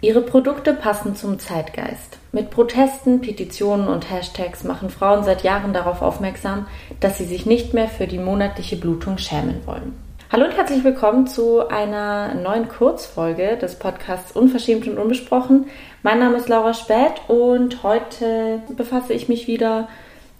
Ihre 0.00 0.20
Produkte 0.20 0.74
passen 0.74 1.16
zum 1.16 1.40
Zeitgeist. 1.40 2.18
Mit 2.30 2.50
Protesten, 2.50 3.20
Petitionen 3.20 3.88
und 3.88 4.08
Hashtags 4.08 4.62
machen 4.62 4.90
Frauen 4.90 5.24
seit 5.24 5.42
Jahren 5.42 5.72
darauf 5.72 6.02
aufmerksam, 6.02 6.68
dass 7.00 7.18
sie 7.18 7.24
sich 7.24 7.46
nicht 7.46 7.74
mehr 7.74 7.88
für 7.88 8.06
die 8.06 8.20
monatliche 8.20 8.76
Blutung 8.76 9.18
schämen 9.18 9.66
wollen. 9.66 9.96
Hallo 10.30 10.44
und 10.44 10.56
herzlich 10.56 10.84
willkommen 10.84 11.26
zu 11.26 11.66
einer 11.66 12.32
neuen 12.34 12.68
Kurzfolge 12.68 13.56
des 13.56 13.76
Podcasts 13.76 14.30
Unverschämt 14.30 14.86
und 14.86 14.98
Unbesprochen. 14.98 15.66
Mein 16.04 16.20
Name 16.20 16.36
ist 16.36 16.48
Laura 16.48 16.74
Späth 16.74 17.20
und 17.26 17.82
heute 17.82 18.62
befasse 18.76 19.14
ich 19.14 19.28
mich 19.28 19.48
wieder 19.48 19.88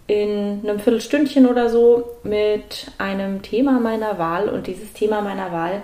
in 0.06 0.61
einem 0.62 0.79
Viertelstündchen 0.79 1.46
oder 1.46 1.68
so 1.68 2.04
mit 2.22 2.93
einem 2.98 3.43
Thema 3.43 3.80
meiner 3.80 4.20
Wahl 4.20 4.48
und 4.48 4.68
dieses 4.68 4.93
Thema 4.93 5.20
meiner 5.20 5.50
Wahl 5.50 5.82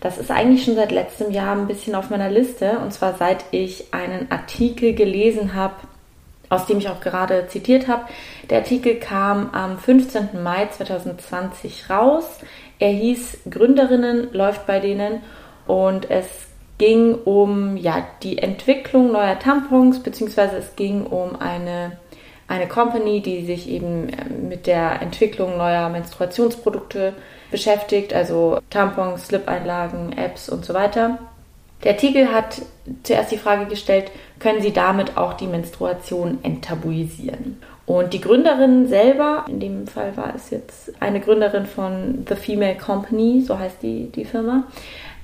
das 0.00 0.18
ist 0.18 0.30
eigentlich 0.30 0.64
schon 0.64 0.76
seit 0.76 0.92
letztem 0.92 1.30
Jahr 1.32 1.56
ein 1.56 1.66
bisschen 1.66 1.94
auf 1.94 2.10
meiner 2.10 2.30
Liste 2.30 2.78
und 2.78 2.92
zwar 2.92 3.14
seit 3.14 3.44
ich 3.50 3.92
einen 3.92 4.30
Artikel 4.30 4.94
gelesen 4.94 5.54
habe, 5.54 5.74
aus 6.48 6.66
dem 6.66 6.78
ich 6.78 6.88
auch 6.88 7.00
gerade 7.00 7.46
zitiert 7.48 7.88
habe. 7.88 8.04
Der 8.48 8.58
Artikel 8.58 8.96
kam 8.96 9.50
am 9.50 9.78
15. 9.78 10.42
Mai 10.42 10.66
2020 10.66 11.90
raus. 11.90 12.24
Er 12.78 12.90
hieß 12.90 13.40
Gründerinnen 13.50 14.32
läuft 14.32 14.66
bei 14.66 14.80
denen 14.80 15.22
und 15.66 16.10
es 16.10 16.48
ging 16.78 17.14
um 17.14 17.76
ja, 17.76 18.06
die 18.22 18.38
Entwicklung 18.38 19.12
neuer 19.12 19.38
Tampons, 19.38 20.00
beziehungsweise 20.02 20.56
es 20.56 20.76
ging 20.76 21.04
um 21.04 21.36
eine, 21.40 21.98
eine 22.48 22.66
Company, 22.66 23.20
die 23.20 23.44
sich 23.44 23.68
eben 23.68 24.08
äh, 24.08 24.28
mit 24.28 24.66
der 24.66 25.00
Entwicklung 25.00 25.56
neuer 25.56 25.88
Menstruationsprodukte 25.90 27.12
beschäftigt, 27.50 28.12
also 28.12 28.58
Tampons, 28.70 29.26
Slip-Einlagen, 29.26 30.12
Apps 30.16 30.48
und 30.48 30.64
so 30.64 30.74
weiter. 30.74 31.18
Der 31.84 31.92
Artikel 31.92 32.32
hat 32.32 32.60
zuerst 33.04 33.30
die 33.30 33.38
Frage 33.38 33.66
gestellt, 33.66 34.10
können 34.40 34.62
Sie 34.62 34.72
damit 34.72 35.16
auch 35.16 35.34
die 35.34 35.46
Menstruation 35.46 36.38
enttabuisieren? 36.42 37.60
Und 37.86 38.12
die 38.12 38.20
Gründerin 38.20 38.86
selber, 38.86 39.46
in 39.48 39.60
dem 39.60 39.86
Fall 39.86 40.16
war 40.16 40.34
es 40.34 40.50
jetzt 40.50 40.92
eine 41.00 41.20
Gründerin 41.20 41.66
von 41.66 42.26
The 42.28 42.34
Female 42.34 42.76
Company, 42.76 43.42
so 43.46 43.58
heißt 43.58 43.82
die, 43.82 44.10
die 44.10 44.26
Firma, 44.26 44.64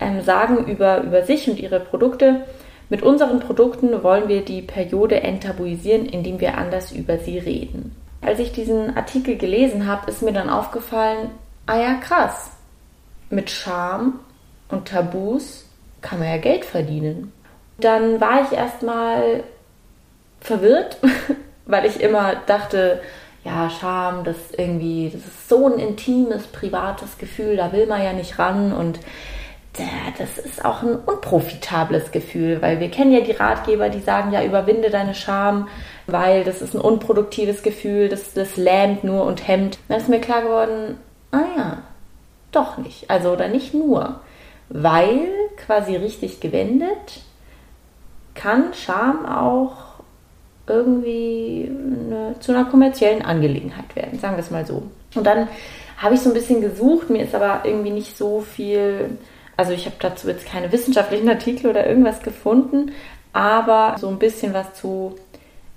ähm, 0.00 0.22
sagen 0.22 0.66
über, 0.66 1.02
über 1.02 1.24
sich 1.24 1.48
und 1.50 1.58
ihre 1.58 1.80
Produkte, 1.80 2.44
mit 2.88 3.02
unseren 3.02 3.40
Produkten 3.40 4.02
wollen 4.02 4.28
wir 4.28 4.44
die 4.44 4.62
Periode 4.62 5.22
enttabuisieren, 5.22 6.06
indem 6.06 6.40
wir 6.40 6.58
anders 6.58 6.92
über 6.92 7.18
sie 7.18 7.38
reden. 7.38 7.96
Als 8.20 8.38
ich 8.38 8.52
diesen 8.52 8.96
Artikel 8.96 9.36
gelesen 9.36 9.86
habe, 9.86 10.10
ist 10.10 10.22
mir 10.22 10.32
dann 10.32 10.50
aufgefallen, 10.50 11.30
ah 11.66 11.78
ja, 11.78 11.94
krass, 11.94 12.50
mit 13.30 13.50
Scham 13.50 14.20
und 14.68 14.88
Tabus 14.88 15.66
kann 16.00 16.18
man 16.18 16.28
ja 16.28 16.36
Geld 16.36 16.64
verdienen. 16.64 17.32
Dann 17.78 18.20
war 18.20 18.42
ich 18.42 18.56
erstmal 18.56 19.42
verwirrt, 20.40 20.98
weil 21.66 21.86
ich 21.86 22.00
immer 22.00 22.34
dachte, 22.46 23.00
ja, 23.44 23.68
Scham, 23.68 24.24
das 24.24 24.36
irgendwie, 24.56 25.10
das 25.12 25.22
ist 25.22 25.48
so 25.48 25.66
ein 25.66 25.78
intimes, 25.78 26.46
privates 26.46 27.18
Gefühl, 27.18 27.56
da 27.56 27.72
will 27.72 27.86
man 27.86 28.02
ja 28.02 28.12
nicht 28.12 28.38
ran 28.38 28.72
und 28.72 29.00
das 30.18 30.38
ist 30.38 30.64
auch 30.64 30.82
ein 30.82 30.96
unprofitables 30.96 32.12
Gefühl, 32.12 32.62
weil 32.62 32.80
wir 32.80 32.90
kennen 32.90 33.12
ja 33.12 33.20
die 33.20 33.32
Ratgeber, 33.32 33.88
die 33.88 34.00
sagen 34.00 34.32
ja, 34.32 34.44
überwinde 34.44 34.90
deine 34.90 35.14
Scham, 35.14 35.68
weil 36.06 36.44
das 36.44 36.62
ist 36.62 36.74
ein 36.74 36.80
unproduktives 36.80 37.62
Gefühl, 37.62 38.08
das, 38.08 38.34
das 38.34 38.56
lähmt 38.56 39.04
nur 39.04 39.24
und 39.24 39.48
hemmt. 39.48 39.78
Dann 39.88 39.98
ist 39.98 40.08
mir 40.08 40.20
klar 40.20 40.42
geworden, 40.42 40.98
ah 41.32 41.44
ja, 41.56 41.82
doch 42.52 42.78
nicht. 42.78 43.10
Also 43.10 43.32
oder 43.32 43.48
nicht 43.48 43.74
nur, 43.74 44.20
weil 44.68 45.28
quasi 45.56 45.96
richtig 45.96 46.40
gewendet 46.40 47.22
kann 48.34 48.74
Scham 48.74 49.26
auch 49.26 49.94
irgendwie 50.66 51.70
eine, 51.70 52.36
zu 52.40 52.52
einer 52.52 52.64
kommerziellen 52.64 53.22
Angelegenheit 53.22 53.94
werden, 53.94 54.18
sagen 54.18 54.36
wir 54.36 54.40
es 54.40 54.50
mal 54.50 54.66
so. 54.66 54.84
Und 55.14 55.24
dann 55.24 55.48
habe 55.98 56.14
ich 56.14 56.20
so 56.20 56.30
ein 56.30 56.34
bisschen 56.34 56.60
gesucht, 56.60 57.10
mir 57.10 57.24
ist 57.24 57.34
aber 57.34 57.60
irgendwie 57.64 57.90
nicht 57.90 58.16
so 58.16 58.40
viel, 58.40 59.18
also 59.56 59.72
ich 59.72 59.86
habe 59.86 59.96
dazu 59.98 60.28
jetzt 60.28 60.46
keine 60.46 60.72
wissenschaftlichen 60.72 61.28
Artikel 61.28 61.70
oder 61.70 61.86
irgendwas 61.86 62.22
gefunden, 62.22 62.92
aber 63.32 63.96
so 63.98 64.08
ein 64.08 64.18
bisschen 64.18 64.54
was 64.54 64.74
zu 64.74 65.16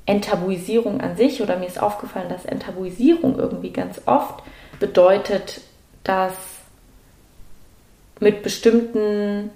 Enttabuisierung 0.05 1.01
an 1.01 1.17
sich 1.17 1.41
oder 1.41 1.57
mir 1.57 1.67
ist 1.67 1.81
aufgefallen, 1.81 2.29
dass 2.29 2.45
Enttabuisierung 2.45 3.37
irgendwie 3.37 3.71
ganz 3.71 4.01
oft 4.05 4.43
bedeutet, 4.79 5.61
dass 6.03 6.33
mit 8.19 8.41
bestimmten 8.41 9.51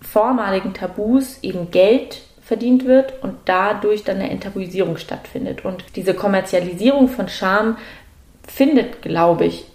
vormaligen 0.00 0.74
Tabus 0.74 1.38
eben 1.42 1.70
Geld 1.70 2.22
verdient 2.40 2.86
wird 2.86 3.22
und 3.22 3.36
dadurch 3.44 4.04
dann 4.04 4.16
eine 4.16 4.30
Enttabuisierung 4.30 4.96
stattfindet. 4.96 5.64
Und 5.64 5.84
diese 5.96 6.14
Kommerzialisierung 6.14 7.08
von 7.08 7.28
Scham 7.28 7.76
findet, 8.46 9.02
glaube 9.02 9.44
ich, 9.44 9.66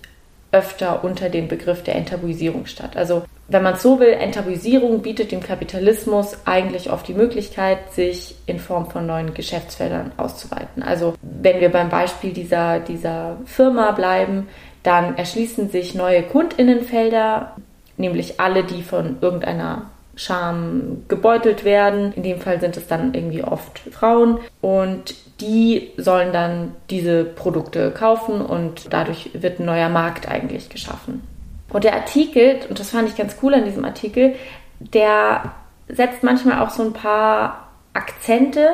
öfter 0.52 1.04
unter 1.04 1.30
dem 1.30 1.48
Begriff 1.48 1.84
der 1.84 1.96
Enttabuisierung 1.96 2.66
statt. 2.66 2.98
Also 2.98 3.24
wenn 3.54 3.64
man 3.64 3.76
es 3.76 3.82
so 3.82 4.00
will, 4.00 4.10
Enttabuisierung 4.10 5.02
bietet 5.02 5.32
dem 5.32 5.42
Kapitalismus 5.42 6.38
eigentlich 6.46 6.92
oft 6.92 7.08
die 7.08 7.14
Möglichkeit, 7.14 7.94
sich 7.94 8.36
in 8.48 8.60
Form 8.60 8.90
von 8.90 9.06
neuen 9.06 9.34
Geschäftsfeldern 9.34 10.12
auszuweiten. 10.18 10.84
Also 10.84 11.14
wenn 11.22 11.62
wir 11.62 11.70
beim 11.70 11.90
Beispiel 11.90 12.34
dieser, 12.34 12.80
dieser 12.80 13.38
Firma 13.46 13.92
bleiben, 13.92 14.48
dann 14.82 15.18
erschließen 15.18 15.70
sich 15.70 15.96
neue 15.96 16.24
Kundinnenfelder, 16.24 17.56
nämlich 17.98 18.40
alle, 18.40 18.64
die 18.64 18.82
von 18.82 19.18
irgendeiner 19.22 19.84
Scham 20.16 21.04
gebeutelt 21.08 21.64
werden. 21.64 22.14
In 22.14 22.24
dem 22.24 22.40
Fall 22.40 22.60
sind 22.60 22.78
es 22.78 22.88
dann 22.88 23.14
irgendwie 23.14 23.44
oft 23.44 23.80
Frauen 23.80 24.40
und 24.62 25.16
die 25.42 25.92
sollen 25.98 26.34
dann 26.34 26.74
diese 26.90 27.24
Produkte 27.24 27.92
kaufen 27.92 28.42
und 28.42 28.94
dadurch 28.94 29.30
wird 29.34 29.60
ein 29.60 29.66
neuer 29.66 29.90
Markt 29.90 30.28
eigentlich 30.28 30.70
geschaffen. 30.70 31.33
Und 31.74 31.84
der 31.84 31.94
Artikel, 31.94 32.60
und 32.70 32.80
das 32.80 32.92
fand 32.92 33.10
ich 33.10 33.18
ganz 33.18 33.36
cool 33.42 33.54
an 33.54 33.66
diesem 33.66 33.84
Artikel, 33.84 34.36
der 34.80 35.54
setzt 35.90 36.24
manchmal 36.24 36.62
auch 36.62 36.70
so 36.70 36.84
ein 36.84 36.94
paar 36.94 37.68
Akzente 37.94 38.70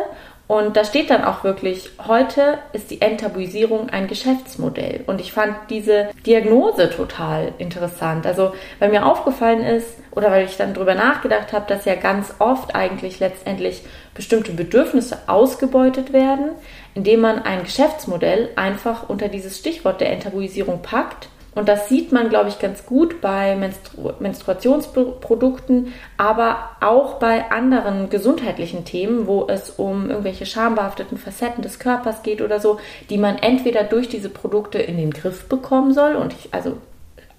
und 0.50 0.76
da 0.78 0.84
steht 0.84 1.12
dann 1.12 1.24
auch 1.24 1.44
wirklich, 1.44 1.92
heute 2.08 2.58
ist 2.74 2.90
die 2.90 3.02
Enttabuisierung 3.02 3.92
ein 3.92 4.08
Geschäftsmodell. 4.08 5.04
Und 5.06 5.22
ich 5.22 5.32
fand 5.32 5.56
diese 5.70 6.10
Diagnose 6.26 6.90
total 6.90 7.54
interessant. 7.60 8.26
Also, 8.26 8.54
weil 8.80 8.90
mir 8.90 9.06
aufgefallen 9.06 9.64
ist, 9.64 10.00
oder 10.10 10.32
weil 10.32 10.46
ich 10.46 10.58
dann 10.58 10.74
drüber 10.74 10.96
nachgedacht 10.96 11.54
habe, 11.54 11.68
dass 11.68 11.86
ja 11.86 11.94
ganz 11.94 12.34
oft 12.40 12.74
eigentlich 12.74 13.20
letztendlich 13.20 13.84
bestimmte 14.16 14.52
Bedürfnisse 14.54 15.20
ausgebeutet 15.28 16.14
werden, 16.14 16.50
indem 16.96 17.22
man 17.22 17.44
ein 17.44 17.62
Geschäftsmodell 17.62 18.50
einfach 18.56 19.08
unter 19.08 19.28
dieses 19.28 19.60
Stichwort 19.60 20.02
der 20.02 20.12
Enttabuisierung 20.12 20.82
packt 20.82 21.30
und 21.60 21.68
das 21.68 21.90
sieht 21.90 22.14
man, 22.14 22.30
glaube 22.30 22.48
ich, 22.48 22.58
ganz 22.58 22.86
gut 22.86 23.20
bei 23.20 23.54
Menstru 23.58 24.14
Menstruationsprodukten, 24.20 25.94
aber 26.16 26.70
auch 26.80 27.16
bei 27.16 27.52
anderen 27.52 28.10
gesundheitlichen 28.10 28.86
Themen, 28.86 29.28
wo 29.28 29.46
es 29.50 29.70
um 29.72 30.10
irgendwelche 30.10 30.46
schambehafteten 30.46 31.18
Facetten 31.18 31.62
des 31.62 31.78
Körpers 31.78 32.24
geht 32.24 32.42
oder 32.42 32.62
so, 32.62 32.80
die 33.10 33.18
man 33.18 33.38
entweder 33.38 33.84
durch 33.84 34.08
diese 34.08 34.30
Produkte 34.30 34.78
in 34.78 34.96
den 34.96 35.12
Griff 35.12 35.50
bekommen 35.50 35.94
soll 35.94 36.16
und 36.16 36.32
ich, 36.32 36.54
also 36.54 36.78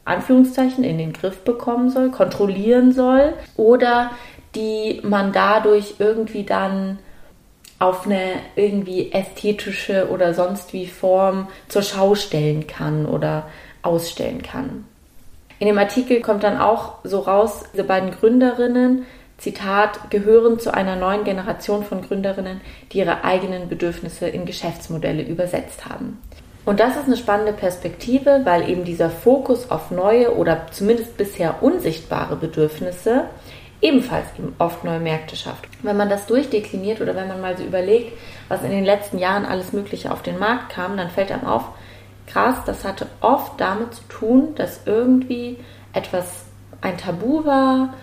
Anführungszeichen 0.04 0.84
in 0.84 0.98
den 0.98 1.14
Griff 1.14 1.38
bekommen 1.38 1.88
soll, 1.88 2.10
kontrollieren 2.10 2.92
soll 2.92 3.32
oder 3.56 4.10
die 4.54 5.00
man 5.02 5.32
dadurch 5.32 5.94
irgendwie 5.98 6.44
dann 6.44 6.98
auf 7.78 8.04
eine 8.04 8.32
irgendwie 8.54 9.12
ästhetische 9.12 10.10
oder 10.10 10.34
sonst 10.34 10.74
wie 10.74 10.86
Form 10.86 11.48
zur 11.68 11.80
Schau 11.80 12.14
stellen 12.14 12.66
kann 12.66 13.06
oder 13.06 13.46
ausstellen 13.82 14.42
kann. 14.42 14.84
In 15.58 15.66
dem 15.66 15.78
Artikel 15.78 16.20
kommt 16.22 16.42
dann 16.42 16.58
auch 16.58 16.94
so 17.04 17.20
raus, 17.20 17.64
diese 17.72 17.84
beiden 17.84 18.10
Gründerinnen, 18.12 19.06
Zitat, 19.36 20.10
gehören 20.10 20.58
zu 20.58 20.72
einer 20.72 20.96
neuen 20.96 21.24
Generation 21.24 21.84
von 21.84 22.02
Gründerinnen, 22.02 22.60
die 22.92 22.98
ihre 22.98 23.24
eigenen 23.24 23.68
Bedürfnisse 23.68 24.28
in 24.28 24.46
Geschäftsmodelle 24.46 25.22
übersetzt 25.22 25.86
haben. 25.86 26.18
Und 26.66 26.78
das 26.78 26.96
ist 26.96 27.06
eine 27.06 27.16
spannende 27.16 27.52
Perspektive, 27.52 28.42
weil 28.44 28.68
eben 28.68 28.84
dieser 28.84 29.10
Fokus 29.10 29.70
auf 29.70 29.90
neue 29.90 30.36
oder 30.36 30.66
zumindest 30.70 31.16
bisher 31.16 31.62
unsichtbare 31.62 32.36
Bedürfnisse 32.36 33.24
ebenfalls 33.82 34.26
eben 34.38 34.54
oft 34.58 34.84
neue 34.84 35.00
Märkte 35.00 35.36
schafft. 35.36 35.66
Wenn 35.82 35.96
man 35.96 36.10
das 36.10 36.26
durchdekliniert 36.26 37.00
oder 37.00 37.16
wenn 37.16 37.28
man 37.28 37.40
mal 37.40 37.56
so 37.56 37.64
überlegt, 37.64 38.12
was 38.48 38.62
in 38.62 38.70
den 38.70 38.84
letzten 38.84 39.18
Jahren 39.18 39.46
alles 39.46 39.72
Mögliche 39.72 40.12
auf 40.12 40.22
den 40.22 40.38
Markt 40.38 40.70
kam, 40.70 40.96
dann 40.96 41.10
fällt 41.10 41.32
einem 41.32 41.46
auf, 41.46 41.64
krass, 42.32 42.56
das 42.66 42.84
hatte 42.84 43.06
oft 43.20 43.60
damit 43.60 43.94
zu 43.94 44.02
tun, 44.08 44.54
dass 44.54 44.82
irgendwie 44.86 45.58
etwas 45.92 46.46
ein 46.80 46.96
Tabu 46.96 47.44
war, 47.44 47.94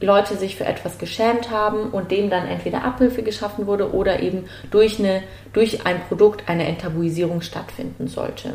Leute 0.00 0.36
sich 0.36 0.56
für 0.56 0.64
etwas 0.64 0.98
geschämt 0.98 1.50
haben 1.50 1.90
und 1.90 2.10
dem 2.10 2.30
dann 2.30 2.46
entweder 2.46 2.84
Abhilfe 2.84 3.22
geschaffen 3.22 3.66
wurde 3.66 3.92
oder 3.92 4.20
eben 4.20 4.46
durch, 4.70 4.98
eine, 4.98 5.22
durch 5.52 5.84
ein 5.84 6.00
Produkt 6.08 6.48
eine 6.48 6.66
Enttabuisierung 6.66 7.42
stattfinden 7.42 8.08
sollte. 8.08 8.54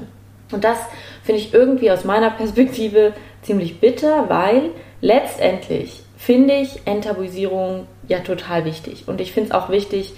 Und 0.51 0.63
das 0.63 0.79
finde 1.23 1.41
ich 1.41 1.53
irgendwie 1.53 1.91
aus 1.91 2.03
meiner 2.03 2.31
Perspektive 2.31 3.13
ziemlich 3.41 3.79
bitter, 3.79 4.29
weil 4.29 4.71
letztendlich 5.01 6.01
finde 6.17 6.55
ich 6.55 6.81
Enttabuisierung 6.85 7.87
ja 8.07 8.19
total 8.19 8.65
wichtig. 8.65 9.07
Und 9.07 9.21
ich 9.21 9.31
finde 9.31 9.49
es 9.49 9.55
auch 9.55 9.69
wichtig, 9.69 10.13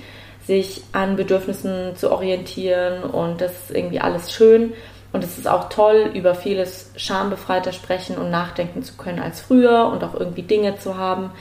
sich 0.48 0.82
an 0.94 1.18
Bedürfnissen 1.18 1.96
zu 1.96 2.12
orientieren 2.12 3.04
und 3.04 3.42
das 3.42 3.52
ist 3.52 3.72
irgendwie 3.72 4.00
alles 4.00 4.32
schön. 4.32 4.74
Und 5.14 5.24
es 5.24 5.38
ist 5.38 5.48
auch 5.48 5.70
toll, 5.70 6.12
über 6.14 6.36
vieles 6.36 6.92
schambefreiter 6.96 7.72
sprechen 7.72 8.18
und 8.18 8.30
nachdenken 8.30 8.84
zu 8.84 8.96
können 8.96 9.20
als 9.20 9.42
früher 9.42 9.90
und 9.92 10.04
auch 10.04 10.14
irgendwie 10.14 10.42
Dinge 10.42 10.78
zu 10.78 10.98
haben, 10.98 11.32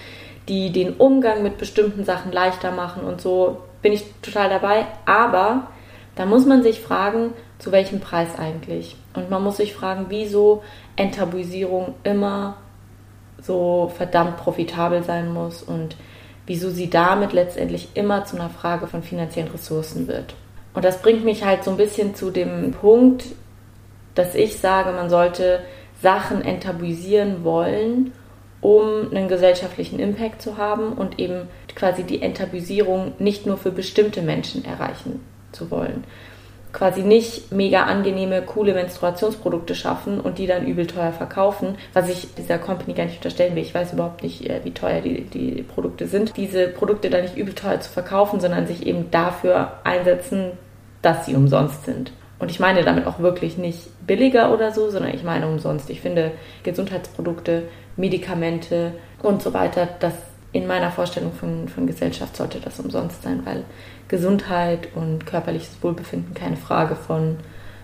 die 0.48 0.70
den 0.70 0.94
Umgang 0.94 1.42
mit 1.42 1.58
bestimmten 1.58 2.04
Sachen 2.04 2.32
leichter 2.32 2.70
machen 2.70 3.04
und 3.04 3.20
so 3.20 3.62
bin 3.82 3.92
ich 3.92 4.04
total 4.22 4.48
dabei. 4.48 4.86
Aber 5.04 5.68
da 6.16 6.26
muss 6.26 6.46
man 6.46 6.62
sich 6.62 6.80
fragen, 6.80 7.32
zu 7.58 7.72
welchem 7.72 8.00
Preis 8.00 8.38
eigentlich? 8.38 8.96
Und 9.14 9.30
man 9.30 9.42
muss 9.42 9.58
sich 9.58 9.74
fragen, 9.74 10.06
wieso 10.08 10.62
Enttabuisierung 10.96 11.94
immer 12.02 12.56
so 13.40 13.92
verdammt 13.96 14.36
profitabel 14.36 15.02
sein 15.02 15.32
muss 15.32 15.62
und 15.62 15.96
wieso 16.46 16.70
sie 16.70 16.88
damit 16.88 17.32
letztendlich 17.32 17.88
immer 17.94 18.24
zu 18.24 18.36
einer 18.36 18.50
Frage 18.50 18.86
von 18.86 19.02
finanziellen 19.02 19.50
Ressourcen 19.50 20.06
wird. 20.06 20.34
Und 20.74 20.84
das 20.84 21.02
bringt 21.02 21.24
mich 21.24 21.44
halt 21.44 21.64
so 21.64 21.70
ein 21.70 21.76
bisschen 21.76 22.14
zu 22.14 22.30
dem 22.30 22.72
Punkt, 22.72 23.24
dass 24.14 24.34
ich 24.34 24.58
sage, 24.58 24.92
man 24.92 25.10
sollte 25.10 25.60
Sachen 26.02 26.42
enttabuisieren 26.42 27.44
wollen, 27.44 28.12
um 28.60 29.10
einen 29.10 29.28
gesellschaftlichen 29.28 29.98
Impact 29.98 30.42
zu 30.42 30.56
haben 30.56 30.92
und 30.92 31.18
eben 31.18 31.48
quasi 31.74 32.04
die 32.04 32.22
Enttabuisierung 32.22 33.12
nicht 33.18 33.46
nur 33.46 33.56
für 33.56 33.70
bestimmte 33.70 34.22
Menschen 34.22 34.64
erreichen 34.64 35.20
zu 35.52 35.70
wollen. 35.70 36.04
Quasi 36.72 37.02
nicht 37.02 37.52
mega 37.52 37.84
angenehme, 37.84 38.42
coole 38.42 38.74
Menstruationsprodukte 38.74 39.74
schaffen 39.74 40.20
und 40.20 40.38
die 40.38 40.46
dann 40.46 40.66
übel 40.66 40.86
teuer 40.86 41.12
verkaufen, 41.12 41.76
was 41.92 42.08
ich 42.08 42.34
dieser 42.34 42.58
Company 42.58 42.92
gar 42.92 43.04
nicht 43.04 43.16
unterstellen 43.16 43.54
will. 43.54 43.62
Ich 43.62 43.74
weiß 43.74 43.94
überhaupt 43.94 44.22
nicht, 44.22 44.48
äh, 44.48 44.60
wie 44.64 44.72
teuer 44.72 45.00
die, 45.00 45.22
die 45.22 45.62
Produkte 45.62 46.06
sind. 46.06 46.36
Diese 46.36 46.68
Produkte 46.68 47.08
dann 47.08 47.22
nicht 47.22 47.36
übel 47.36 47.54
teuer 47.54 47.80
zu 47.80 47.90
verkaufen, 47.90 48.40
sondern 48.40 48.66
sich 48.66 48.86
eben 48.86 49.10
dafür 49.10 49.72
einsetzen, 49.84 50.52
dass 51.02 51.24
sie 51.24 51.34
umsonst 51.34 51.84
sind. 51.84 52.12
Und 52.38 52.50
ich 52.50 52.60
meine 52.60 52.84
damit 52.84 53.06
auch 53.06 53.18
wirklich 53.18 53.56
nicht 53.56 53.88
billiger 54.06 54.52
oder 54.52 54.72
so, 54.72 54.90
sondern 54.90 55.14
ich 55.14 55.22
meine 55.22 55.46
umsonst. 55.46 55.88
Ich 55.88 56.00
finde 56.00 56.32
Gesundheitsprodukte, 56.64 57.62
Medikamente 57.96 58.92
und 59.22 59.42
so 59.42 59.54
weiter, 59.54 59.88
das 60.00 60.14
in 60.56 60.66
meiner 60.66 60.90
Vorstellung 60.90 61.32
von, 61.32 61.68
von 61.68 61.86
Gesellschaft 61.86 62.36
sollte 62.36 62.60
das 62.60 62.80
umsonst 62.80 63.22
sein, 63.22 63.42
weil 63.44 63.64
Gesundheit 64.08 64.88
und 64.94 65.26
körperliches 65.26 65.76
Wohlbefinden 65.82 66.34
keine 66.34 66.56
Frage 66.56 66.96
von, 66.96 67.36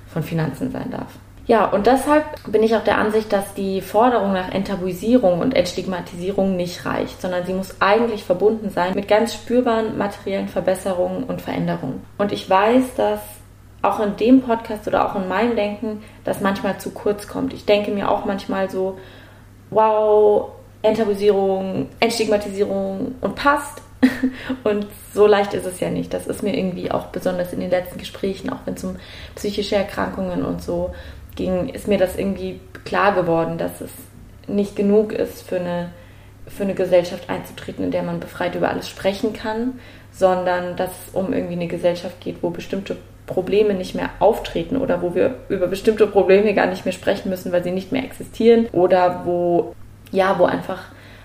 von 0.06 0.22
Finanzen 0.22 0.70
sein 0.70 0.90
darf. 0.90 1.12
Ja, 1.46 1.66
und 1.66 1.86
deshalb 1.86 2.24
bin 2.46 2.62
ich 2.62 2.76
auch 2.76 2.84
der 2.84 2.98
Ansicht, 2.98 3.32
dass 3.32 3.52
die 3.54 3.80
Forderung 3.80 4.32
nach 4.32 4.52
Enttabuisierung 4.52 5.40
und 5.40 5.54
Entstigmatisierung 5.54 6.56
nicht 6.56 6.86
reicht, 6.86 7.20
sondern 7.20 7.44
sie 7.44 7.52
muss 7.52 7.80
eigentlich 7.80 8.22
verbunden 8.22 8.70
sein 8.70 8.94
mit 8.94 9.08
ganz 9.08 9.34
spürbaren 9.34 9.98
materiellen 9.98 10.48
Verbesserungen 10.48 11.24
und 11.24 11.42
Veränderungen. 11.42 12.04
Und 12.16 12.30
ich 12.30 12.48
weiß, 12.48 12.94
dass 12.96 13.20
auch 13.82 13.98
in 13.98 14.16
dem 14.16 14.42
Podcast 14.42 14.86
oder 14.86 15.10
auch 15.10 15.20
in 15.20 15.28
meinem 15.28 15.56
Denken 15.56 16.04
das 16.22 16.40
manchmal 16.40 16.78
zu 16.78 16.90
kurz 16.90 17.26
kommt. 17.26 17.52
Ich 17.52 17.64
denke 17.64 17.90
mir 17.90 18.08
auch 18.08 18.24
manchmal 18.24 18.70
so, 18.70 18.98
wow, 19.70 20.52
Enttabuisierung, 20.82 21.88
Entstigmatisierung 22.00 23.14
und 23.20 23.34
passt. 23.34 23.82
Und 24.64 24.88
so 25.14 25.28
leicht 25.28 25.54
ist 25.54 25.64
es 25.64 25.78
ja 25.78 25.88
nicht. 25.88 26.12
Das 26.12 26.26
ist 26.26 26.42
mir 26.42 26.56
irgendwie 26.56 26.90
auch 26.90 27.06
besonders 27.06 27.52
in 27.52 27.60
den 27.60 27.70
letzten 27.70 27.98
Gesprächen, 27.98 28.50
auch 28.50 28.58
wenn 28.64 28.74
es 28.74 28.82
um 28.82 28.96
psychische 29.36 29.76
Erkrankungen 29.76 30.44
und 30.44 30.60
so 30.60 30.92
ging, 31.36 31.68
ist 31.68 31.88
mir 31.88 31.98
das 31.98 32.16
irgendwie 32.16 32.58
klar 32.84 33.14
geworden, 33.14 33.58
dass 33.58 33.80
es 33.80 33.90
nicht 34.48 34.76
genug 34.76 35.12
ist, 35.12 35.42
für 35.42 35.60
eine, 35.60 35.92
für 36.46 36.64
eine 36.64 36.74
Gesellschaft 36.74 37.30
einzutreten, 37.30 37.84
in 37.84 37.90
der 37.90 38.02
man 38.02 38.20
befreit 38.20 38.54
über 38.54 38.70
alles 38.70 38.88
sprechen 38.88 39.32
kann, 39.32 39.78
sondern 40.12 40.76
dass 40.76 40.90
es 40.90 41.14
um 41.14 41.32
irgendwie 41.32 41.54
eine 41.54 41.68
Gesellschaft 41.68 42.20
geht, 42.20 42.42
wo 42.42 42.50
bestimmte 42.50 42.96
Probleme 43.26 43.74
nicht 43.74 43.94
mehr 43.94 44.10
auftreten 44.18 44.76
oder 44.76 45.00
wo 45.00 45.14
wir 45.14 45.36
über 45.48 45.68
bestimmte 45.68 46.06
Probleme 46.06 46.54
gar 46.54 46.66
nicht 46.66 46.84
mehr 46.84 46.92
sprechen 46.92 47.30
müssen, 47.30 47.52
weil 47.52 47.62
sie 47.62 47.70
nicht 47.70 47.92
mehr 47.92 48.04
existieren 48.04 48.66
oder 48.72 49.22
wo 49.24 49.74
ja, 50.12 50.38
wo 50.38 50.44
einfach 50.44 50.84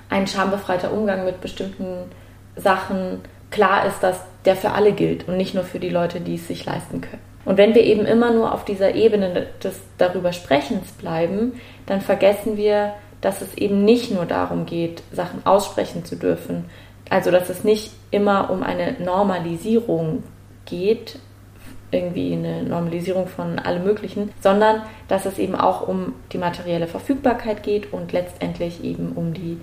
ein 0.10 0.25
schambefreiter 0.25 0.92
Umgang 0.92 1.25
mit 1.25 1.42
bestimmten 1.42 2.10
Sachen 2.56 3.22
klar 3.51 3.86
ist, 3.86 4.01
dass 4.01 4.19
der 4.45 4.56
für 4.56 4.72
alle 4.72 4.94
gilt 4.94 5.28
und 5.28 5.38
nicht 5.38 5.54
nur 5.54 5.63
für 5.63 5.80
die 5.80 5.89
Leute, 5.89 6.22
die 6.22 6.36
es 6.36 6.48
sich 6.48 6.66
leisten 6.66 7.01
können. 7.01 7.22
Und 7.45 7.57
wenn 7.57 7.75
wir 7.75 7.84
eben 7.84 8.06
immer 8.06 8.34
nur 8.34 8.54
auf 8.54 8.66
dieser 8.66 8.95
Ebene 8.95 9.48
des 9.63 9.80
darüber 9.98 10.34
Sprechens 10.34 10.92
bleiben, 10.94 11.54
dann 11.86 12.01
vergessen 12.01 12.57
wir, 12.57 12.94
dass 13.22 13.42
es 13.42 13.56
eben 13.56 13.86
nicht 13.86 14.12
nur 14.12 14.25
darum 14.25 14.66
geht, 14.66 15.01
Sachen 15.12 15.45
aussprechen 15.45 16.04
zu 16.04 16.18
dürfen. 16.18 16.66
Also 17.10 17.31
dass 17.31 17.50
es 17.50 17.63
nicht 17.63 17.94
immer 18.12 18.50
um 18.50 18.63
eine 18.63 18.98
Normalisierung 19.00 20.24
geht, 20.66 21.19
irgendwie 21.92 22.34
eine 22.34 22.63
Normalisierung 22.63 23.28
von 23.28 23.60
allem 23.60 23.84
Möglichen, 23.84 24.31
sondern 24.42 24.81
dass 25.07 25.25
es 25.25 25.38
eben 25.38 25.56
auch 25.56 25.88
um 25.88 26.13
die 26.31 26.38
materielle 26.38 26.88
Verfügbarkeit 26.88 27.63
geht 27.63 27.94
und 27.94 28.12
letztendlich 28.12 28.84
eben 28.84 29.13
um 29.13 29.34
die 29.34 29.60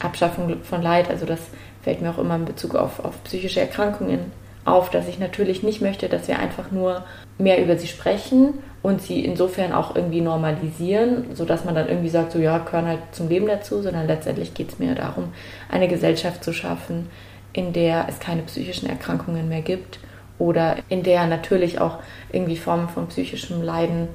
Abschaffung 0.00 0.62
von 0.62 0.82
Leid. 0.82 1.10
Also 1.10 1.26
das 1.26 1.40
fällt 1.82 2.00
mir 2.00 2.10
auch 2.10 2.18
immer 2.18 2.36
in 2.36 2.46
Bezug 2.46 2.74
auf, 2.74 3.04
auf 3.04 3.22
psychische 3.24 3.60
Erkrankungen 3.60 4.32
auf, 4.64 4.90
dass 4.90 5.06
ich 5.06 5.18
natürlich 5.18 5.62
nicht 5.62 5.80
möchte, 5.80 6.08
dass 6.08 6.26
wir 6.26 6.38
einfach 6.38 6.72
nur 6.72 7.04
mehr 7.38 7.62
über 7.62 7.76
sie 7.76 7.86
sprechen 7.86 8.54
und 8.82 9.00
sie 9.00 9.24
insofern 9.24 9.72
auch 9.72 9.94
irgendwie 9.94 10.20
normalisieren, 10.20 11.26
sodass 11.34 11.64
man 11.64 11.74
dann 11.74 11.88
irgendwie 11.88 12.08
sagt, 12.08 12.32
so 12.32 12.38
ja, 12.38 12.58
gehören 12.58 12.86
halt 12.86 13.00
zum 13.12 13.28
Leben 13.28 13.46
dazu, 13.46 13.80
sondern 13.82 14.06
letztendlich 14.06 14.54
geht 14.54 14.70
es 14.70 14.78
mir 14.78 14.94
darum, 14.94 15.32
eine 15.70 15.86
Gesellschaft 15.86 16.42
zu 16.42 16.52
schaffen, 16.52 17.08
in 17.52 17.72
der 17.72 18.06
es 18.08 18.18
keine 18.18 18.42
psychischen 18.42 18.88
Erkrankungen 18.88 19.48
mehr 19.48 19.62
gibt 19.62 20.00
oder 20.38 20.76
in 20.88 21.02
der 21.02 21.26
natürlich 21.26 21.80
auch 21.80 21.98
irgendwie 22.32 22.56
Formen 22.56 22.88
von 22.88 23.08
psychischem 23.08 23.62
Leiden 23.62 24.08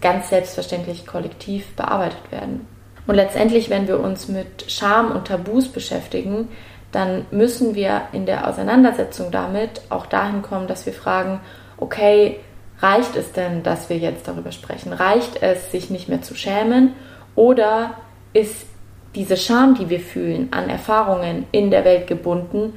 ganz 0.00 0.28
selbstverständlich 0.30 1.06
kollektiv 1.06 1.74
bearbeitet 1.74 2.30
werden. 2.30 2.66
Und 3.06 3.14
letztendlich, 3.14 3.70
wenn 3.70 3.86
wir 3.86 4.00
uns 4.00 4.28
mit 4.28 4.70
Scham 4.70 5.12
und 5.12 5.28
Tabus 5.28 5.68
beschäftigen, 5.68 6.48
dann 6.92 7.26
müssen 7.30 7.74
wir 7.74 8.02
in 8.12 8.26
der 8.26 8.48
Auseinandersetzung 8.48 9.30
damit 9.30 9.82
auch 9.90 10.06
dahin 10.06 10.42
kommen, 10.42 10.66
dass 10.66 10.86
wir 10.86 10.92
fragen, 10.92 11.40
okay, 11.76 12.40
reicht 12.80 13.16
es 13.16 13.32
denn, 13.32 13.62
dass 13.62 13.88
wir 13.88 13.98
jetzt 13.98 14.26
darüber 14.26 14.52
sprechen? 14.52 14.92
Reicht 14.92 15.42
es, 15.42 15.70
sich 15.70 15.90
nicht 15.90 16.08
mehr 16.08 16.22
zu 16.22 16.34
schämen? 16.34 16.94
Oder 17.34 17.92
ist 18.32 18.66
diese 19.14 19.36
Scham, 19.36 19.74
die 19.74 19.88
wir 19.88 20.00
fühlen, 20.00 20.48
an 20.52 20.68
Erfahrungen 20.68 21.46
in 21.52 21.70
der 21.70 21.84
Welt 21.84 22.06
gebunden, 22.06 22.74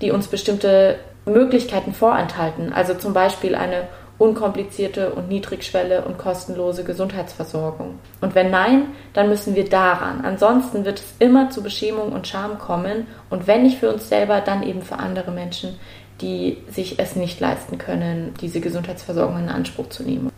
die 0.00 0.10
uns 0.10 0.28
bestimmte 0.28 0.98
Möglichkeiten 1.24 1.92
vorenthalten, 1.92 2.72
also 2.72 2.94
zum 2.94 3.12
Beispiel 3.12 3.54
eine 3.54 3.88
unkomplizierte 4.18 5.12
und 5.12 5.28
niedrigschwelle 5.28 6.04
und 6.04 6.18
kostenlose 6.18 6.84
Gesundheitsversorgung? 6.84 7.98
Und 8.20 8.34
wenn 8.34 8.50
nein, 8.50 8.88
dann 9.14 9.28
müssen 9.28 9.54
wir 9.54 9.68
daran. 9.68 10.24
Ansonsten 10.24 10.84
wird 10.84 10.98
es 11.00 11.14
immer 11.18 11.50
zu 11.50 11.62
Beschämung 11.62 12.12
und 12.12 12.28
Scham 12.28 12.58
kommen 12.58 13.06
und 13.30 13.46
wenn 13.46 13.62
nicht 13.62 13.78
für 13.78 13.92
uns 13.92 14.08
selber, 14.08 14.40
dann 14.40 14.62
eben 14.62 14.82
für 14.82 14.98
andere 14.98 15.30
Menschen, 15.30 15.78
die 16.20 16.58
sich 16.68 16.98
es 16.98 17.16
nicht 17.16 17.40
leisten 17.40 17.78
können, 17.78 18.34
diese 18.40 18.60
Gesundheitsversorgung 18.60 19.38
in 19.38 19.48
Anspruch 19.48 19.88
zu 19.88 20.02
nehmen. 20.02 20.30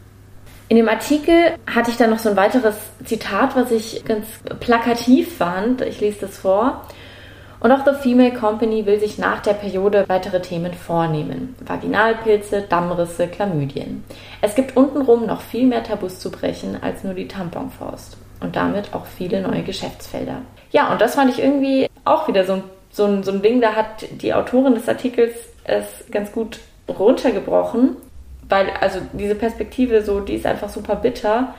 In 0.68 0.76
dem 0.76 0.88
Artikel 0.88 1.54
hatte 1.66 1.90
ich 1.90 1.98
dann 1.98 2.08
noch 2.08 2.18
so 2.18 2.30
ein 2.30 2.36
weiteres 2.36 2.76
Zitat, 3.04 3.56
was 3.56 3.70
ich 3.70 4.04
ganz 4.06 4.26
plakativ 4.60 5.36
fand. 5.36 5.82
Ich 5.82 6.00
lese 6.00 6.20
das 6.22 6.38
vor. 6.38 6.86
Und 7.62 7.70
auch 7.70 7.84
The 7.84 7.94
Female 7.94 8.32
Company 8.32 8.86
will 8.86 8.98
sich 8.98 9.18
nach 9.18 9.40
der 9.40 9.52
Periode 9.52 10.04
weitere 10.08 10.42
Themen 10.42 10.74
vornehmen. 10.74 11.54
Vaginalpilze, 11.64 12.62
Dammrisse, 12.62 13.28
Chlamydien. 13.28 14.02
Es 14.40 14.56
gibt 14.56 14.76
untenrum 14.76 15.26
noch 15.26 15.42
viel 15.42 15.68
mehr 15.68 15.84
Tabus 15.84 16.18
zu 16.18 16.32
brechen 16.32 16.82
als 16.82 17.04
nur 17.04 17.14
die 17.14 17.28
Tamponfaust. 17.28 18.16
Und 18.40 18.56
damit 18.56 18.92
auch 18.94 19.06
viele 19.06 19.40
neue 19.40 19.62
Geschäftsfelder. 19.62 20.38
Ja, 20.72 20.90
und 20.90 21.00
das 21.00 21.14
fand 21.14 21.30
ich 21.30 21.40
irgendwie 21.40 21.88
auch 22.04 22.26
wieder 22.26 22.44
so 22.44 22.54
ein, 22.54 22.64
so 22.90 23.22
so 23.22 23.30
ein 23.30 23.42
Ding, 23.42 23.60
da 23.60 23.76
hat 23.76 24.06
die 24.10 24.34
Autorin 24.34 24.74
des 24.74 24.88
Artikels 24.88 25.32
es 25.62 25.86
ganz 26.10 26.32
gut 26.32 26.58
runtergebrochen. 26.88 27.96
Weil, 28.48 28.70
also 28.80 28.98
diese 29.12 29.36
Perspektive 29.36 30.02
so, 30.02 30.18
die 30.18 30.34
ist 30.34 30.46
einfach 30.46 30.68
super 30.68 30.96
bitter. 30.96 31.54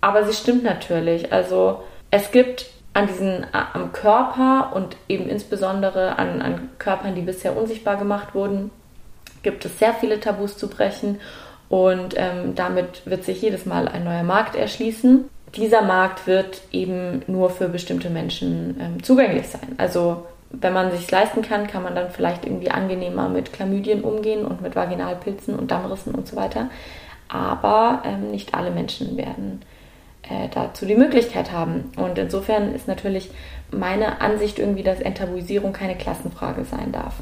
Aber 0.00 0.24
sie 0.24 0.34
stimmt 0.34 0.64
natürlich. 0.64 1.32
Also 1.32 1.84
es 2.10 2.32
gibt 2.32 2.66
an 2.92 3.06
diesen, 3.06 3.46
am 3.52 3.92
Körper 3.92 4.72
und 4.74 4.96
eben 5.08 5.28
insbesondere 5.28 6.18
an, 6.18 6.42
an 6.42 6.70
Körpern, 6.78 7.14
die 7.14 7.22
bisher 7.22 7.56
unsichtbar 7.56 7.96
gemacht 7.96 8.34
wurden, 8.34 8.70
gibt 9.42 9.64
es 9.64 9.78
sehr 9.78 9.94
viele 9.94 10.20
Tabus 10.20 10.56
zu 10.58 10.68
brechen 10.68 11.20
und 11.68 12.14
ähm, 12.16 12.54
damit 12.56 13.06
wird 13.06 13.24
sich 13.24 13.40
jedes 13.42 13.64
Mal 13.64 13.86
ein 13.86 14.04
neuer 14.04 14.24
Markt 14.24 14.56
erschließen. 14.56 15.28
Dieser 15.54 15.82
Markt 15.82 16.26
wird 16.26 16.62
eben 16.72 17.22
nur 17.26 17.50
für 17.50 17.68
bestimmte 17.68 18.10
Menschen 18.10 18.76
ähm, 18.80 19.02
zugänglich 19.02 19.48
sein. 19.48 19.74
Also 19.78 20.26
wenn 20.50 20.72
man 20.72 20.90
sich 20.90 21.08
leisten 21.10 21.42
kann, 21.42 21.68
kann 21.68 21.84
man 21.84 21.94
dann 21.94 22.10
vielleicht 22.10 22.44
irgendwie 22.44 22.72
angenehmer 22.72 23.28
mit 23.28 23.52
Chlamydien 23.52 24.02
umgehen 24.02 24.44
und 24.44 24.62
mit 24.62 24.74
Vaginalpilzen 24.74 25.54
und 25.54 25.70
Dammrissen 25.70 26.14
und 26.14 26.26
so 26.26 26.34
weiter. 26.34 26.70
Aber 27.28 28.02
ähm, 28.04 28.32
nicht 28.32 28.54
alle 28.54 28.72
Menschen 28.72 29.16
werden 29.16 29.62
äh, 30.22 30.48
dazu 30.52 30.86
die 30.86 30.94
Möglichkeit 30.94 31.52
haben. 31.52 31.92
Und 31.96 32.18
insofern 32.18 32.74
ist 32.74 32.88
natürlich 32.88 33.30
meine 33.70 34.20
Ansicht 34.20 34.58
irgendwie, 34.58 34.82
dass 34.82 35.00
Enttabuisierung 35.00 35.72
keine 35.72 35.96
Klassenfrage 35.96 36.64
sein 36.64 36.92
darf. 36.92 37.14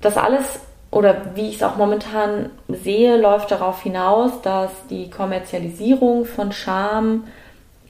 Das 0.00 0.16
alles 0.16 0.60
oder 0.92 1.34
wie 1.34 1.48
ich 1.48 1.56
es 1.56 1.62
auch 1.62 1.76
momentan 1.76 2.50
sehe, 2.68 3.16
läuft 3.16 3.50
darauf 3.50 3.82
hinaus, 3.82 4.42
dass 4.42 4.70
die 4.90 5.08
Kommerzialisierung 5.08 6.26
von 6.26 6.52
Scham 6.52 7.24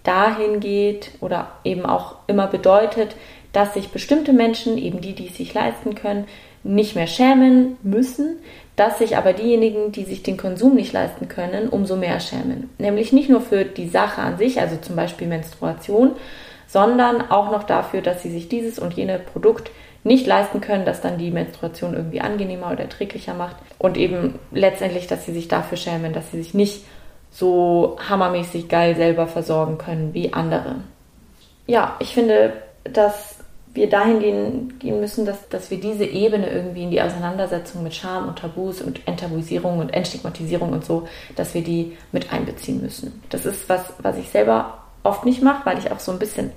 dahin 0.04 0.60
geht 0.60 1.10
oder 1.20 1.48
eben 1.64 1.84
auch 1.84 2.16
immer 2.28 2.46
bedeutet, 2.46 3.16
dass 3.52 3.74
sich 3.74 3.90
bestimmte 3.90 4.32
Menschen, 4.32 4.78
eben 4.78 5.00
die, 5.00 5.14
die 5.14 5.26
es 5.26 5.36
sich 5.36 5.52
leisten 5.52 5.96
können, 5.96 6.26
nicht 6.62 6.94
mehr 6.94 7.08
schämen 7.08 7.76
müssen, 7.82 8.36
dass 8.76 8.98
sich 8.98 9.16
aber 9.16 9.32
diejenigen, 9.32 9.92
die 9.92 10.04
sich 10.04 10.22
den 10.22 10.36
Konsum 10.36 10.74
nicht 10.74 10.92
leisten 10.92 11.28
können, 11.28 11.68
umso 11.68 11.96
mehr 11.96 12.20
schämen. 12.20 12.70
Nämlich 12.78 13.12
nicht 13.12 13.28
nur 13.28 13.40
für 13.40 13.64
die 13.64 13.88
Sache 13.88 14.22
an 14.22 14.38
sich, 14.38 14.60
also 14.60 14.76
zum 14.76 14.96
Beispiel 14.96 15.28
Menstruation, 15.28 16.12
sondern 16.66 17.30
auch 17.30 17.50
noch 17.50 17.64
dafür, 17.64 18.00
dass 18.00 18.22
sie 18.22 18.30
sich 18.30 18.48
dieses 18.48 18.78
und 18.78 18.94
jene 18.94 19.18
Produkt 19.18 19.70
nicht 20.04 20.26
leisten 20.26 20.60
können, 20.60 20.84
das 20.84 21.00
dann 21.00 21.18
die 21.18 21.30
Menstruation 21.30 21.94
irgendwie 21.94 22.20
angenehmer 22.20 22.72
oder 22.72 22.80
erträglicher 22.80 23.34
macht. 23.34 23.56
Und 23.78 23.96
eben 23.96 24.38
letztendlich, 24.50 25.06
dass 25.06 25.26
sie 25.26 25.32
sich 25.32 25.48
dafür 25.48 25.76
schämen, 25.76 26.12
dass 26.12 26.30
sie 26.30 26.38
sich 26.38 26.54
nicht 26.54 26.84
so 27.30 27.96
hammermäßig 28.08 28.68
geil 28.68 28.96
selber 28.96 29.26
versorgen 29.26 29.78
können 29.78 30.12
wie 30.14 30.32
andere. 30.32 30.76
Ja, 31.66 31.96
ich 32.00 32.14
finde, 32.14 32.54
dass 32.84 33.31
wir 33.74 33.88
dahin 33.88 34.20
gehen, 34.20 34.78
gehen 34.78 35.00
müssen, 35.00 35.24
dass, 35.24 35.48
dass 35.48 35.70
wir 35.70 35.80
diese 35.80 36.04
Ebene 36.04 36.50
irgendwie 36.50 36.82
in 36.82 36.90
die 36.90 37.00
Auseinandersetzung 37.00 37.82
mit 37.82 37.94
Scham 37.94 38.28
und 38.28 38.38
Tabus 38.38 38.82
und 38.82 39.06
Enttabuisierung 39.06 39.78
und 39.78 39.94
Entstigmatisierung 39.94 40.72
und 40.72 40.84
so, 40.84 41.08
dass 41.36 41.54
wir 41.54 41.62
die 41.62 41.96
mit 42.12 42.32
einbeziehen 42.32 42.82
müssen. 42.82 43.22
Das 43.30 43.46
ist 43.46 43.68
was, 43.68 43.84
was 44.02 44.18
ich 44.18 44.28
selber 44.28 44.78
oft 45.02 45.24
nicht 45.24 45.42
mache, 45.42 45.64
weil 45.64 45.78
ich 45.78 45.90
auch 45.90 46.00
so 46.00 46.12
ein 46.12 46.18
bisschen 46.18 46.52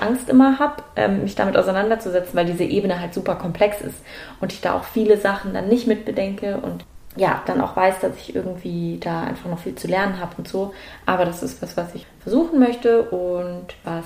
Angst 0.00 0.28
immer 0.28 0.58
habe, 0.58 0.82
ähm, 0.96 1.22
mich 1.22 1.36
damit 1.36 1.56
auseinanderzusetzen, 1.56 2.34
weil 2.34 2.46
diese 2.46 2.64
Ebene 2.64 3.00
halt 3.00 3.14
super 3.14 3.36
komplex 3.36 3.80
ist 3.80 3.96
und 4.40 4.52
ich 4.52 4.60
da 4.60 4.74
auch 4.74 4.84
viele 4.84 5.16
Sachen 5.18 5.54
dann 5.54 5.68
nicht 5.68 5.86
mitbedenke 5.86 6.58
und 6.58 6.84
ja, 7.16 7.42
dann 7.46 7.62
auch 7.62 7.74
weiß, 7.76 8.00
dass 8.00 8.14
ich 8.16 8.34
irgendwie 8.34 8.98
da 9.00 9.22
einfach 9.22 9.48
noch 9.48 9.60
viel 9.60 9.74
zu 9.74 9.88
lernen 9.88 10.20
habe 10.20 10.34
und 10.36 10.48
so. 10.48 10.74
Aber 11.06 11.24
das 11.24 11.42
ist 11.42 11.62
was, 11.62 11.74
was 11.76 11.94
ich 11.94 12.06
versuchen 12.20 12.58
möchte 12.58 13.04
und 13.04 13.68
was 13.84 14.04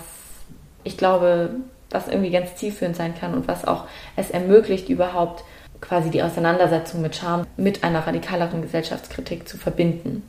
ich 0.85 0.97
glaube, 0.97 1.51
was 1.91 2.09
irgendwie 2.09 2.31
ganz 2.31 2.55
zielführend 2.57 2.97
sein 2.97 3.15
kann 3.19 3.35
und 3.35 3.49
was 3.49 3.65
auch 3.65 3.85
es 4.17 4.31
ermöglicht, 4.31 4.89
überhaupt 4.89 5.45
quasi 5.81 6.11
die 6.11 6.23
Auseinandersetzung 6.23 7.01
mit 7.03 7.17
Scham 7.17 7.47
mit 7.57 7.85
einer 7.85 8.07
radikaleren 8.07 8.63
Gesellschaftskritik 8.63 9.49
zu 9.49 9.57
verbinden. 9.57 10.23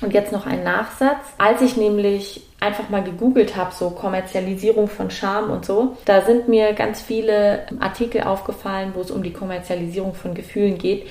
Und 0.00 0.14
jetzt 0.14 0.32
noch 0.32 0.46
ein 0.46 0.64
Nachsatz. 0.64 1.26
Als 1.36 1.60
ich 1.60 1.76
nämlich 1.76 2.42
einfach 2.58 2.88
mal 2.88 3.02
gegoogelt 3.02 3.56
habe, 3.56 3.74
so 3.74 3.90
Kommerzialisierung 3.90 4.88
von 4.88 5.10
Scham 5.10 5.50
und 5.50 5.66
so, 5.66 5.96
da 6.06 6.22
sind 6.22 6.48
mir 6.48 6.72
ganz 6.72 7.02
viele 7.02 7.66
Artikel 7.80 8.22
aufgefallen, 8.22 8.92
wo 8.94 9.02
es 9.02 9.10
um 9.10 9.22
die 9.22 9.32
Kommerzialisierung 9.32 10.14
von 10.14 10.34
Gefühlen 10.34 10.78
geht. 10.78 11.06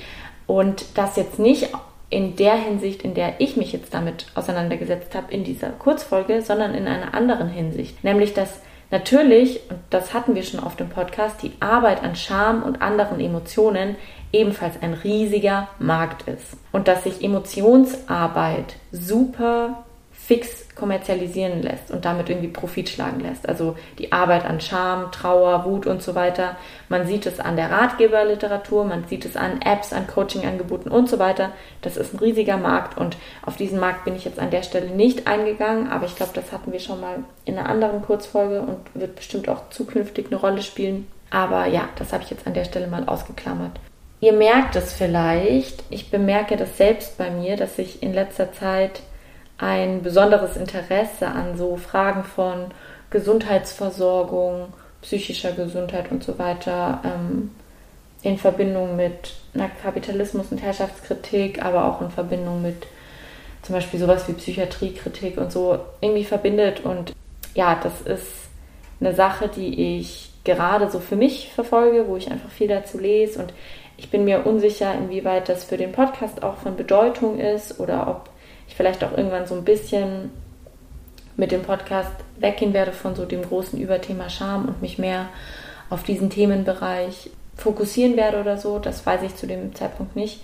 Und 0.48 0.98
das 0.98 1.14
jetzt 1.14 1.38
nicht 1.38 1.68
in 2.08 2.34
der 2.34 2.54
Hinsicht, 2.54 3.02
in 3.02 3.14
der 3.14 3.40
ich 3.40 3.56
mich 3.56 3.72
jetzt 3.72 3.94
damit 3.94 4.26
auseinandergesetzt 4.34 5.14
habe 5.14 5.32
in 5.32 5.44
dieser 5.44 5.70
Kurzfolge, 5.70 6.42
sondern 6.42 6.74
in 6.74 6.88
einer 6.88 7.14
anderen 7.14 7.48
Hinsicht. 7.48 8.02
Nämlich, 8.02 8.34
dass 8.34 8.60
natürlich, 8.90 9.60
und 9.70 9.78
das 9.90 10.14
hatten 10.14 10.34
wir 10.34 10.42
schon 10.42 10.60
auf 10.60 10.76
dem 10.76 10.88
Podcast, 10.88 11.42
die 11.42 11.52
Arbeit 11.60 12.02
an 12.02 12.16
Scham 12.16 12.62
und 12.62 12.82
anderen 12.82 13.20
Emotionen 13.20 13.96
ebenfalls 14.32 14.80
ein 14.82 14.94
riesiger 14.94 15.68
Markt 15.78 16.28
ist. 16.28 16.56
Und 16.72 16.88
dass 16.88 17.04
sich 17.04 17.22
Emotionsarbeit 17.22 18.76
super 18.92 19.84
fix 20.30 20.68
kommerzialisieren 20.76 21.60
lässt 21.60 21.90
und 21.90 22.04
damit 22.04 22.30
irgendwie 22.30 22.46
Profit 22.46 22.88
schlagen 22.88 23.18
lässt. 23.18 23.48
Also 23.48 23.76
die 23.98 24.12
Arbeit 24.12 24.44
an 24.44 24.60
Scham, 24.60 25.10
Trauer, 25.10 25.64
Wut 25.64 25.88
und 25.88 26.04
so 26.04 26.14
weiter. 26.14 26.56
Man 26.88 27.04
sieht 27.04 27.26
es 27.26 27.40
an 27.40 27.56
der 27.56 27.72
Ratgeberliteratur, 27.72 28.84
man 28.84 29.08
sieht 29.08 29.24
es 29.24 29.36
an 29.36 29.60
Apps, 29.60 29.92
an 29.92 30.06
Coachingangeboten 30.06 30.88
und 30.88 31.08
so 31.08 31.18
weiter. 31.18 31.50
Das 31.82 31.96
ist 31.96 32.14
ein 32.14 32.20
riesiger 32.20 32.58
Markt 32.58 32.96
und 32.96 33.16
auf 33.44 33.56
diesen 33.56 33.80
Markt 33.80 34.04
bin 34.04 34.14
ich 34.14 34.24
jetzt 34.24 34.38
an 34.38 34.52
der 34.52 34.62
Stelle 34.62 34.90
nicht 34.90 35.26
eingegangen, 35.26 35.90
aber 35.90 36.06
ich 36.06 36.14
glaube, 36.14 36.32
das 36.32 36.52
hatten 36.52 36.70
wir 36.70 36.78
schon 36.78 37.00
mal 37.00 37.24
in 37.44 37.58
einer 37.58 37.68
anderen 37.68 38.00
Kurzfolge 38.00 38.60
und 38.60 38.78
wird 38.94 39.16
bestimmt 39.16 39.48
auch 39.48 39.68
zukünftig 39.70 40.26
eine 40.28 40.36
Rolle 40.36 40.62
spielen. 40.62 41.08
Aber 41.30 41.66
ja, 41.66 41.88
das 41.96 42.12
habe 42.12 42.22
ich 42.22 42.30
jetzt 42.30 42.46
an 42.46 42.54
der 42.54 42.66
Stelle 42.66 42.86
mal 42.86 43.08
ausgeklammert. 43.08 43.80
Ihr 44.20 44.32
merkt 44.32 44.76
es 44.76 44.92
vielleicht, 44.92 45.82
ich 45.90 46.12
bemerke 46.12 46.56
das 46.56 46.76
selbst 46.76 47.18
bei 47.18 47.30
mir, 47.30 47.56
dass 47.56 47.80
ich 47.80 48.00
in 48.00 48.14
letzter 48.14 48.52
Zeit 48.52 49.00
ein 49.60 50.02
besonderes 50.02 50.56
Interesse 50.56 51.28
an 51.28 51.56
so 51.56 51.76
Fragen 51.76 52.24
von 52.24 52.66
Gesundheitsversorgung, 53.10 54.72
psychischer 55.02 55.52
Gesundheit 55.52 56.10
und 56.10 56.24
so 56.24 56.38
weiter 56.38 57.00
ähm, 57.04 57.50
in 58.22 58.38
Verbindung 58.38 58.96
mit 58.96 59.34
na, 59.54 59.68
Kapitalismus 59.82 60.50
und 60.50 60.62
Herrschaftskritik, 60.62 61.62
aber 61.64 61.84
auch 61.84 62.00
in 62.00 62.10
Verbindung 62.10 62.62
mit 62.62 62.86
zum 63.62 63.74
Beispiel 63.74 64.00
sowas 64.00 64.26
wie 64.28 64.32
Psychiatriekritik 64.32 65.36
und 65.36 65.52
so 65.52 65.78
irgendwie 66.00 66.24
verbindet. 66.24 66.80
Und 66.80 67.12
ja, 67.54 67.78
das 67.82 68.00
ist 68.02 68.28
eine 69.00 69.14
Sache, 69.14 69.48
die 69.48 69.98
ich 69.98 70.30
gerade 70.44 70.90
so 70.90 71.00
für 71.00 71.16
mich 71.16 71.52
verfolge, 71.54 72.08
wo 72.08 72.16
ich 72.16 72.30
einfach 72.30 72.50
viel 72.50 72.68
dazu 72.68 72.98
lese 72.98 73.40
und 73.40 73.52
ich 73.98 74.10
bin 74.10 74.24
mir 74.24 74.46
unsicher, 74.46 74.94
inwieweit 74.94 75.50
das 75.50 75.64
für 75.64 75.76
den 75.76 75.92
Podcast 75.92 76.42
auch 76.42 76.56
von 76.56 76.74
Bedeutung 76.74 77.38
ist 77.38 77.78
oder 77.80 78.08
ob 78.08 78.29
ich 78.70 78.76
vielleicht 78.76 79.04
auch 79.04 79.16
irgendwann 79.16 79.46
so 79.46 79.54
ein 79.54 79.64
bisschen 79.64 80.30
mit 81.36 81.52
dem 81.52 81.62
Podcast 81.62 82.12
weggehen 82.38 82.72
werde 82.72 82.92
von 82.92 83.14
so 83.14 83.24
dem 83.24 83.42
großen 83.42 83.78
Überthema 83.78 84.28
Scham 84.30 84.66
und 84.66 84.80
mich 84.80 84.98
mehr 84.98 85.28
auf 85.90 86.04
diesen 86.04 86.30
Themenbereich 86.30 87.30
fokussieren 87.56 88.16
werde 88.16 88.40
oder 88.40 88.56
so. 88.56 88.78
Das 88.78 89.04
weiß 89.04 89.22
ich 89.22 89.36
zu 89.36 89.46
dem 89.46 89.74
Zeitpunkt 89.74 90.16
nicht. 90.16 90.40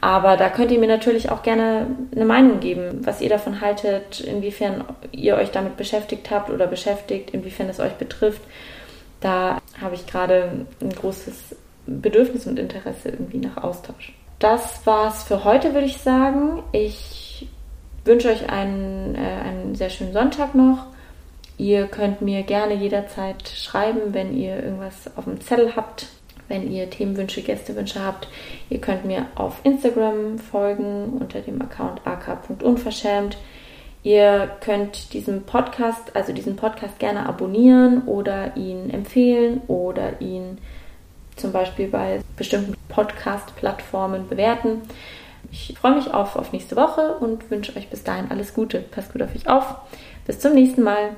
Aber 0.00 0.36
da 0.36 0.48
könnt 0.48 0.70
ihr 0.70 0.78
mir 0.78 0.88
natürlich 0.88 1.30
auch 1.30 1.42
gerne 1.42 1.86
eine 2.14 2.24
Meinung 2.24 2.60
geben, 2.60 3.04
was 3.04 3.20
ihr 3.20 3.28
davon 3.28 3.60
haltet, 3.60 4.20
inwiefern 4.20 4.84
ihr 5.12 5.36
euch 5.36 5.50
damit 5.50 5.76
beschäftigt 5.76 6.30
habt 6.30 6.50
oder 6.50 6.66
beschäftigt, 6.66 7.30
inwiefern 7.30 7.68
es 7.68 7.80
euch 7.80 7.94
betrifft. 7.94 8.42
Da 9.20 9.58
habe 9.80 9.94
ich 9.94 10.06
gerade 10.06 10.66
ein 10.80 10.90
großes 10.90 11.56
Bedürfnis 11.86 12.46
und 12.46 12.58
Interesse 12.58 13.08
irgendwie 13.08 13.38
nach 13.38 13.62
Austausch. 13.62 14.12
Das 14.38 14.86
war's 14.86 15.24
für 15.24 15.44
heute, 15.44 15.72
würde 15.72 15.86
ich 15.86 15.98
sagen. 15.98 16.62
Ich 16.72 17.25
wünsche 18.06 18.28
euch 18.28 18.48
einen, 18.50 19.14
äh, 19.14 19.18
einen 19.18 19.74
sehr 19.74 19.90
schönen 19.90 20.12
Sonntag 20.12 20.54
noch. 20.54 20.86
Ihr 21.58 21.86
könnt 21.86 22.20
mir 22.20 22.42
gerne 22.42 22.74
jederzeit 22.74 23.48
schreiben, 23.48 24.12
wenn 24.12 24.36
ihr 24.36 24.62
irgendwas 24.62 25.10
auf 25.16 25.24
dem 25.24 25.40
Zettel 25.40 25.74
habt, 25.74 26.06
wenn 26.48 26.70
ihr 26.70 26.90
Themenwünsche, 26.90 27.42
Gästewünsche 27.42 28.04
habt. 28.04 28.28
Ihr 28.68 28.80
könnt 28.80 29.04
mir 29.04 29.26
auf 29.34 29.60
Instagram 29.64 30.38
folgen 30.38 31.14
unter 31.18 31.40
dem 31.40 31.60
Account 31.62 32.00
ak.unverschämt. 32.04 33.36
Ihr 34.02 34.50
könnt 34.60 35.14
diesen 35.14 35.42
Podcast, 35.44 36.14
also 36.14 36.32
diesen 36.32 36.56
Podcast 36.56 36.98
gerne 36.98 37.26
abonnieren 37.26 38.02
oder 38.06 38.56
ihn 38.56 38.90
empfehlen 38.90 39.62
oder 39.66 40.20
ihn 40.20 40.58
zum 41.34 41.52
Beispiel 41.52 41.88
bei 41.88 42.20
bestimmten 42.36 42.74
Podcast-Plattformen 42.88 44.28
bewerten. 44.28 44.82
Ich 45.56 45.78
freue 45.78 45.94
mich 45.94 46.12
auf, 46.12 46.36
auf 46.36 46.52
nächste 46.52 46.76
Woche 46.76 47.16
und 47.18 47.50
wünsche 47.50 47.74
euch 47.76 47.88
bis 47.88 48.04
dahin 48.04 48.30
alles 48.30 48.52
Gute. 48.52 48.80
Passt 48.80 49.12
gut 49.12 49.22
auf 49.22 49.34
euch 49.34 49.48
auf. 49.48 49.76
Bis 50.26 50.38
zum 50.38 50.54
nächsten 50.54 50.82
Mal. 50.82 51.16